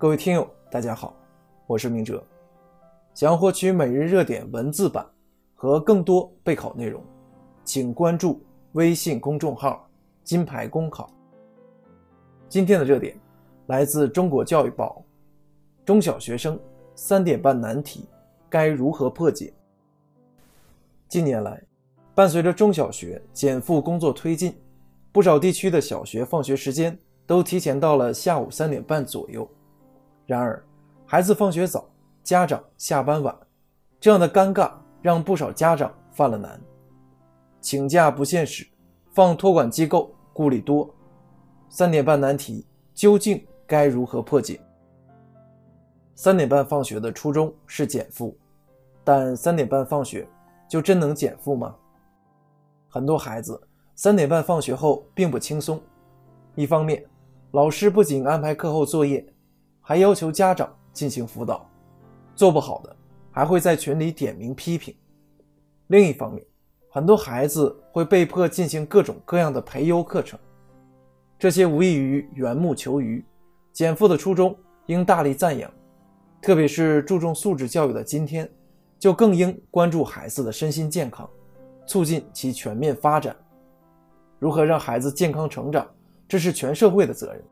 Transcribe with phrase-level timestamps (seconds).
[0.00, 1.14] 各位听友，大家好，
[1.66, 2.24] 我是明哲。
[3.12, 5.06] 想要获取每日热点文字版
[5.54, 7.04] 和更多备考内容，
[7.64, 8.42] 请关注
[8.72, 9.86] 微信公众号
[10.24, 11.10] “金牌公考”。
[12.48, 13.14] 今天的热点
[13.66, 15.04] 来自《中国教育报》，
[15.86, 16.58] 中小学生
[16.94, 18.08] 三点半难题
[18.48, 19.52] 该如何破解？
[21.08, 21.62] 近年来，
[22.14, 24.54] 伴随着中小学减负工作推进，
[25.12, 29.46] 不少地区的小学放学时间都提前到了下午三点半左右。
[30.30, 30.64] 然而，
[31.06, 31.90] 孩子放学早，
[32.22, 33.36] 家长下班晚，
[33.98, 34.70] 这样的尴尬
[35.02, 36.60] 让不少家长犯了难。
[37.60, 38.64] 请假不现实，
[39.10, 40.88] 放托管机构顾虑多。
[41.68, 44.60] 三点半难题究竟该如何破解？
[46.14, 48.38] 三点半放学的初衷是减负，
[49.02, 50.24] 但三点半放学
[50.68, 51.74] 就真能减负吗？
[52.88, 53.60] 很多孩子
[53.96, 55.82] 三点半放学后并不轻松，
[56.54, 57.04] 一方面，
[57.50, 59.26] 老师不仅安排课后作业。
[59.90, 61.68] 还要求家长进行辅导，
[62.36, 62.96] 做不好的
[63.32, 64.94] 还会在群里点名批评。
[65.88, 66.46] 另一方面，
[66.88, 70.38] 很多孩子会被迫进行各种各样的培优课程，
[71.40, 73.24] 这些无异于缘木求鱼。
[73.72, 75.68] 减负的初衷应大力赞扬，
[76.40, 78.48] 特别是注重素质教育的今天，
[78.96, 81.28] 就更应关注孩子的身心健康，
[81.84, 83.34] 促进其全面发展。
[84.38, 85.84] 如何让孩子健康成长，
[86.28, 87.42] 这是全社会的责任。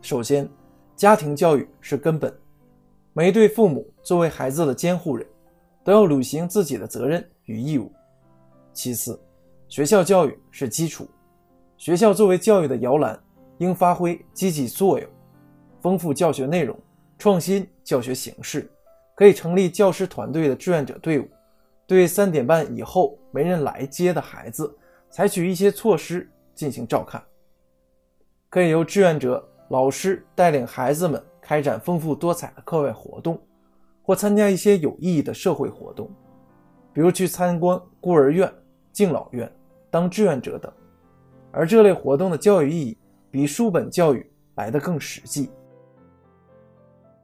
[0.00, 0.50] 首先。
[0.94, 2.32] 家庭教育是根本，
[3.12, 5.26] 每一对父母作为孩子的监护人，
[5.82, 7.90] 都要履行自己的责任与义务。
[8.72, 9.18] 其次，
[9.68, 11.08] 学校教育是基础，
[11.76, 13.18] 学校作为教育的摇篮，
[13.58, 15.08] 应发挥积极作用，
[15.80, 16.78] 丰富教学内容，
[17.18, 18.70] 创新教学形式，
[19.16, 21.28] 可以成立教师团队的志愿者队伍，
[21.86, 24.72] 对三点半以后没人来接的孩子，
[25.10, 27.20] 采取一些措施进行照看，
[28.48, 29.48] 可以由志愿者。
[29.72, 33.40] 老师带领孩子们开展丰富多彩的课外活动，
[34.02, 36.10] 或参加一些有意义的社会活动，
[36.92, 38.52] 比如去参观孤儿院、
[38.92, 39.50] 敬老院、
[39.90, 40.70] 当志愿者等。
[41.50, 42.98] 而这类活动的教育意义
[43.30, 45.50] 比书本教育来得更实际。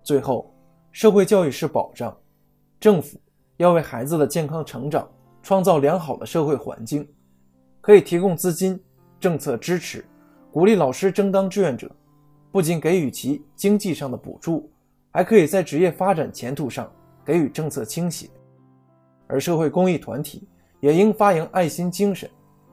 [0.03, 0.51] 最后，
[0.91, 2.17] 社会教育是保障，
[2.81, 3.21] 政府
[3.59, 5.07] 要为孩子的健康成长
[5.43, 7.07] 创造良好的社会环境，
[7.83, 8.83] 可以提供资金、
[9.21, 10.03] 政策支持，
[10.51, 11.91] 鼓励老师争当志愿者。
[12.59, 14.69] 不仅给予其经济上的补助，
[15.13, 16.93] 还可以在职业发展前途上
[17.25, 18.29] 给予政策倾斜。
[19.29, 20.43] 而社会公益团体
[20.81, 22.29] 也应发扬爱心精神，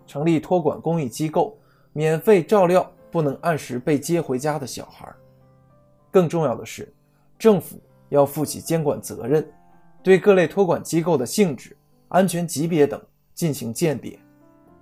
[0.08, 1.56] 成立托管公益机构，
[1.94, 5.08] 免费照料不能按时被接回家的小孩。
[6.10, 6.92] 更重要的是，
[7.38, 7.80] 政府
[8.10, 9.48] 要负起监管责任，
[10.02, 13.00] 对各类托管机构的性质、安全级别等
[13.36, 14.18] 进行鉴别，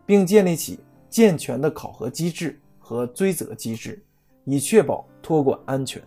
[0.05, 4.01] 并建立起健全的考核机制和追责机制。
[4.45, 6.01] 以确保托管安全。